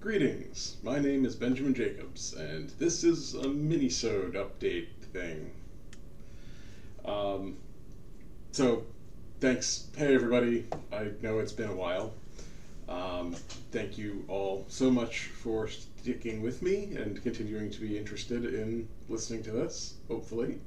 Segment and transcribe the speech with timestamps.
[0.00, 5.50] Greetings, my name is Benjamin Jacobs, and this is a mini-sode update thing.
[7.04, 7.58] Um,
[8.50, 8.84] so,
[9.40, 9.88] thanks.
[9.94, 10.64] Hey, everybody.
[10.90, 12.14] I know it's been a while.
[12.88, 13.36] Um,
[13.72, 18.88] thank you all so much for sticking with me and continuing to be interested in
[19.10, 20.60] listening to this, hopefully.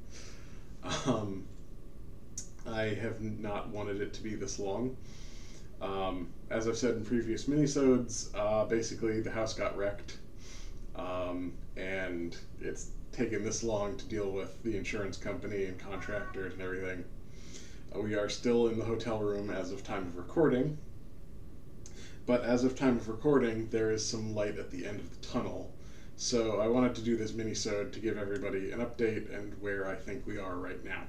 [1.06, 1.42] Um,
[2.68, 4.96] I have not wanted it to be this long.
[5.84, 10.16] Um, as I've said in previous minisodes, uh, basically the house got wrecked,
[10.96, 16.62] um, and it's taken this long to deal with the insurance company and contractors and
[16.62, 17.04] everything.
[17.94, 20.78] Uh, we are still in the hotel room as of time of recording,
[22.24, 25.26] but as of time of recording, there is some light at the end of the
[25.26, 25.70] tunnel.
[26.16, 29.96] So I wanted to do this minisode to give everybody an update and where I
[29.96, 31.02] think we are right now.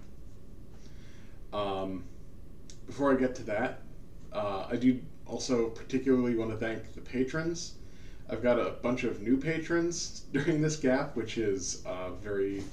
[1.57, 2.03] Um,
[2.87, 3.79] before I get to that,
[4.35, 7.75] uh, I do also particularly want to thank the patrons.
[8.29, 12.63] I've got a bunch of new patrons during this gap, which is uh, very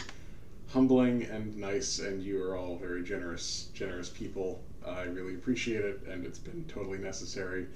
[0.68, 4.62] humbling and nice, and you are all very generous, generous people.
[4.86, 7.66] I really appreciate it, and it's been totally necessary.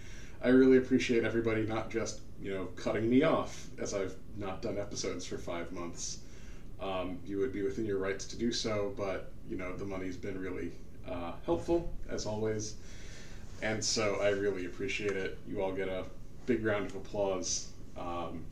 [0.42, 4.78] I really appreciate everybody not just you know cutting me off as I've not done
[4.78, 6.18] episodes for five months.
[6.80, 10.16] Um, you would be within your rights to do so, but you know the money's
[10.16, 10.72] been really
[11.08, 12.74] uh, helpful as always,
[13.62, 15.38] and so I really appreciate it.
[15.48, 16.04] You all get a
[16.46, 17.70] big round of applause.
[17.96, 18.44] Um,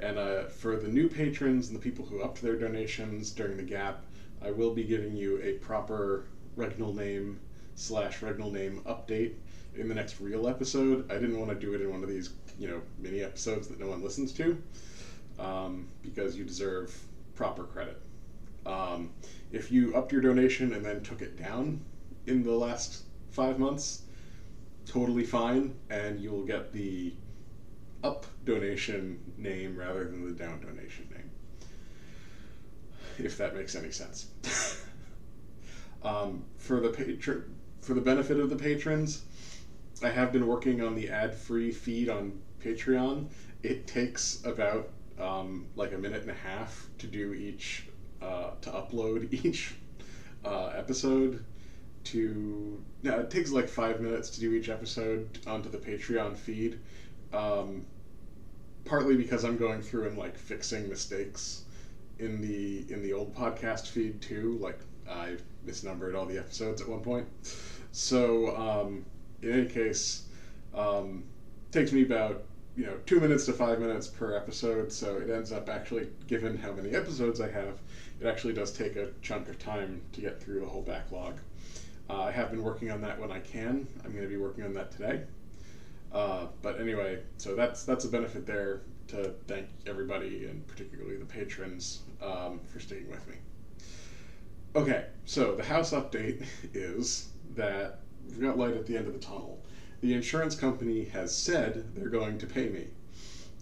[0.00, 3.62] and uh, for the new patrons and the people who upped their donations during the
[3.62, 4.04] gap,
[4.44, 6.24] I will be giving you a proper
[6.56, 7.40] Regnal name
[7.74, 9.34] slash Regnal name update
[9.76, 11.10] in the next real episode.
[11.10, 13.80] I didn't want to do it in one of these, you know, mini episodes that
[13.80, 14.60] no one listens to,
[15.38, 16.94] um, because you deserve
[17.34, 18.00] proper credit.
[18.66, 19.10] Um,
[19.50, 21.80] if you upped your donation and then took it down
[22.26, 24.02] in the last five months,
[24.86, 27.12] totally fine, and you will get the
[28.02, 31.30] up donation name rather than the down donation name.
[33.18, 34.26] If that makes any sense.
[36.02, 37.44] um, for the patron,
[37.80, 39.22] for the benefit of the patrons,
[40.02, 43.26] I have been working on the ad-free feed on Patreon.
[43.62, 44.88] It takes about
[45.18, 47.84] um, like a minute and a half to do each
[48.20, 49.74] uh, to upload each
[50.44, 51.44] uh, episode
[52.04, 56.78] to no, it takes like five minutes to do each episode onto the Patreon feed.
[57.32, 57.86] Um,
[58.84, 61.64] partly because I'm going through and like fixing mistakes
[62.18, 64.58] in the in the old podcast feed too.
[64.60, 65.36] Like I
[65.66, 67.26] misnumbered all the episodes at one point.
[67.92, 69.04] So um,
[69.42, 70.24] in any case,
[70.74, 71.24] um,
[71.70, 72.44] takes me about
[72.76, 74.92] you know two minutes to five minutes per episode.
[74.92, 77.80] So it ends up actually, given how many episodes I have,
[78.20, 81.38] it actually does take a chunk of time to get through the whole backlog.
[82.12, 83.86] Uh, I have been working on that when I can.
[84.04, 85.22] I'm going to be working on that today.
[86.12, 91.24] Uh, but anyway, so that's that's a benefit there to thank everybody and particularly the
[91.24, 93.36] patrons um, for sticking with me.
[94.76, 99.18] Okay, so the house update is that we've got light at the end of the
[99.18, 99.62] tunnel.
[100.02, 102.88] The insurance company has said they're going to pay me,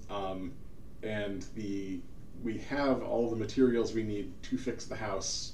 [0.08, 0.53] um,
[1.05, 2.00] and the
[2.43, 5.53] we have all the materials we need to fix the house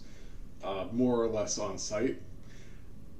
[0.64, 2.22] uh, more or less on site.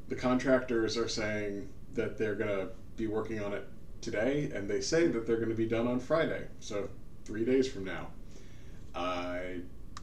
[0.08, 3.69] The contractors are saying that they're going to be working on it
[4.00, 6.88] today, and they say that they're going to be done on Friday, so
[7.25, 8.08] three days from now.
[8.94, 9.61] I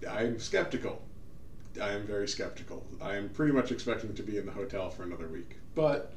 [0.09, 1.01] I'm skeptical.
[1.81, 2.85] I am very skeptical.
[3.01, 6.13] I am pretty much expecting to be in the hotel for another week, but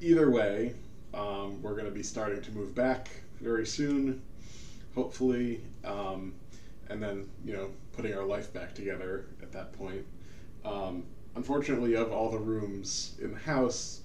[0.00, 0.74] either way,
[1.12, 4.22] um, we're going to be starting to move back very soon,
[4.94, 6.34] hopefully, um,
[6.88, 10.06] and then you know putting our life back together at that point.
[10.64, 14.00] Um, unfortunately, of all the rooms in the house,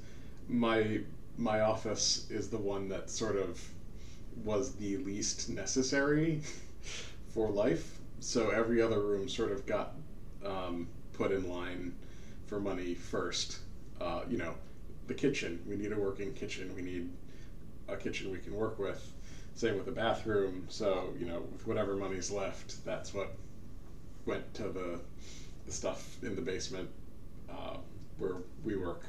[0.47, 1.01] my
[1.37, 3.59] my office is the one that sort of
[4.43, 6.41] was the least necessary
[7.29, 7.99] for life.
[8.19, 9.95] So every other room sort of got
[10.45, 11.95] um, put in line
[12.45, 13.59] for money first.
[13.99, 14.53] Uh, you know,
[15.07, 15.61] the kitchen.
[15.67, 16.73] We need a working kitchen.
[16.75, 17.09] We need
[17.87, 19.11] a kitchen we can work with.
[19.55, 20.65] Same with the bathroom.
[20.69, 23.35] So you know, with whatever money's left, that's what
[24.25, 24.99] went to the
[25.65, 26.89] the stuff in the basement
[27.53, 27.77] uh,
[28.17, 29.05] where we work.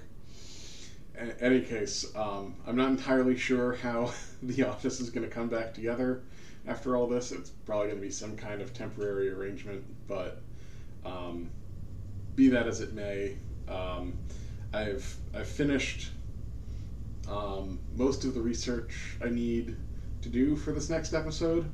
[1.19, 4.13] In any case, um, I'm not entirely sure how
[4.43, 6.23] the office is going to come back together
[6.67, 7.33] after all this.
[7.33, 10.43] It's probably going to be some kind of temporary arrangement, but
[11.05, 11.51] um,
[12.35, 13.37] be that as it may,
[13.69, 14.19] um,
[14.73, 16.11] I've I've finished
[17.29, 19.77] um, most of the research I need
[20.23, 21.71] to do for this next episode.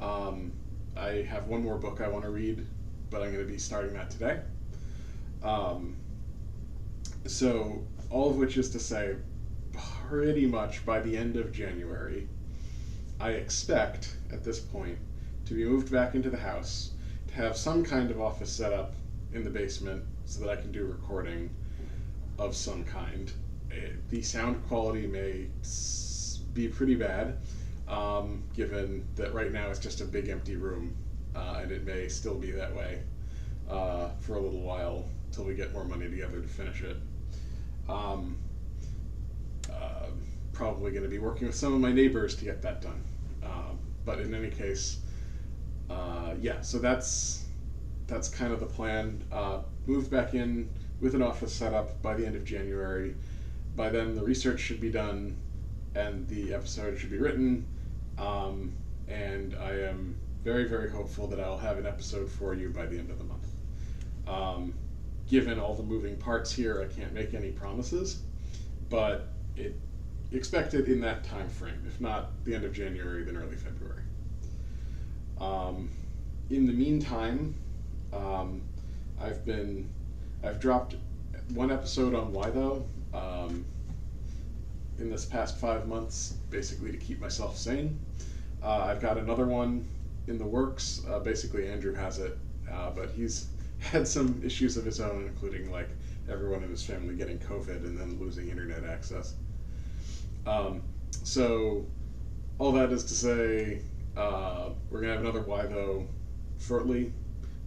[0.00, 0.52] Um,
[0.96, 2.66] I have one more book I want to read,
[3.10, 4.40] but I'm going to be starting that today.
[5.42, 5.96] Um,
[7.26, 9.16] so, all of which is to say,
[10.08, 12.28] pretty much by the end of January,
[13.20, 14.98] I expect at this point
[15.46, 16.90] to be moved back into the house,
[17.28, 18.94] to have some kind of office set up
[19.32, 21.50] in the basement so that I can do recording
[22.38, 23.32] of some kind.
[23.70, 25.46] Eh, the sound quality may
[26.54, 27.38] be pretty bad,
[27.88, 30.94] um, given that right now it's just a big empty room,
[31.34, 33.02] uh, and it may still be that way
[33.70, 36.96] uh, for a little while till we get more money together to finish it.
[37.88, 38.38] Um,
[39.70, 40.06] uh,
[40.52, 43.02] probably going to be working with some of my neighbors to get that done.
[43.42, 44.98] Um, but in any case,
[45.90, 46.60] uh, yeah.
[46.60, 47.44] So that's
[48.06, 49.22] that's kind of the plan.
[49.32, 50.68] Uh, moved back in
[51.00, 53.14] with an office set up by the end of January.
[53.74, 55.36] By then, the research should be done,
[55.94, 57.66] and the episode should be written.
[58.18, 58.72] Um,
[59.08, 62.98] and I am very, very hopeful that I'll have an episode for you by the
[62.98, 63.46] end of the month.
[64.26, 64.74] Um,
[65.28, 68.22] given all the moving parts here, I can't make any promises,
[68.90, 69.74] but it
[70.32, 71.82] expected in that time frame.
[71.86, 74.02] If not the end of January, then early February.
[75.40, 75.90] Um,
[76.50, 77.54] in the meantime,
[78.12, 78.62] um,
[79.20, 79.88] I've been
[80.44, 80.96] I've dropped
[81.54, 82.84] one episode on why though
[83.14, 83.64] um,
[84.98, 87.98] in this past five months, basically to keep myself sane.
[88.62, 89.84] Uh, I've got another one
[90.28, 91.02] in the works.
[91.08, 92.38] Uh, basically, Andrew has it,
[92.70, 93.48] uh, but he's
[93.82, 95.88] had some issues of his own, including like
[96.30, 99.34] everyone in his family getting COVID and then losing internet access.
[100.46, 100.82] Um,
[101.24, 101.84] so,
[102.58, 103.82] all that is to say,
[104.16, 106.06] uh, we're gonna have another why though
[106.58, 107.12] shortly.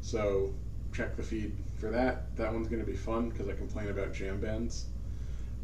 [0.01, 0.53] So
[0.93, 2.35] check the feed for that.
[2.37, 4.85] That one's gonna be fun because I complain about jam bands.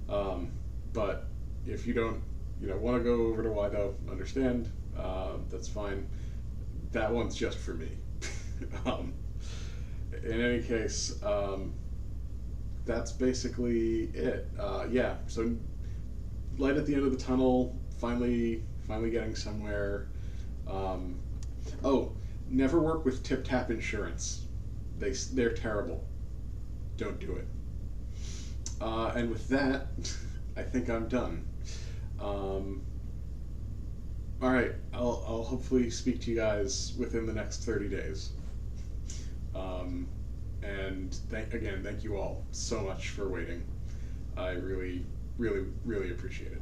[0.09, 0.51] Um,
[0.93, 1.27] but
[1.65, 2.21] if you don't,
[2.59, 4.69] you know, want to go over to why though, understand.
[4.97, 6.07] Uh, that's fine.
[6.91, 7.89] That one's just for me.
[8.85, 9.13] um,
[10.23, 11.73] in any case, um,
[12.85, 14.49] that's basically it.
[14.59, 15.15] Uh, yeah.
[15.27, 15.55] So
[16.57, 17.77] light at the end of the tunnel.
[17.99, 20.07] Finally, finally getting somewhere.
[20.67, 21.19] Um,
[21.83, 22.13] oh,
[22.49, 24.45] never work with Tip Tap Insurance.
[24.99, 26.03] They they're terrible.
[26.97, 27.47] Don't do it.
[28.79, 29.87] Uh, and with that,
[30.57, 31.45] I think I'm done.
[32.19, 32.81] Um,
[34.41, 38.31] all right, I'll, I'll hopefully speak to you guys within the next 30 days.
[39.55, 40.07] Um,
[40.63, 43.63] and thank, again, thank you all so much for waiting.
[44.37, 45.05] I really,
[45.37, 46.61] really, really appreciate it.